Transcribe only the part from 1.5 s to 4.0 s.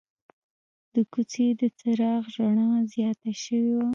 د چراغ رڼا زیاته شوې وه.